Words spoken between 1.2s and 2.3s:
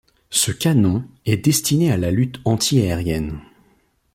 est destiné à la